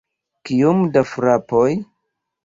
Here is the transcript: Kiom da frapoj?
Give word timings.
Kiom 0.49 0.79
da 0.95 1.03
frapoj? 1.09 1.67